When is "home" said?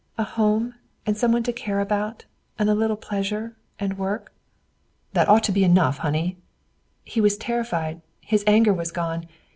0.23-0.73